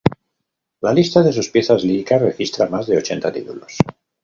La 0.85 0.93
lista 0.99 1.21
de 1.21 1.31
sus 1.31 1.49
piezas 1.49 1.83
líricas 1.83 2.19
registra 2.23 2.67
más 2.67 2.87
de 2.87 2.97
ochenta 2.97 3.31
títulos. 3.31 3.77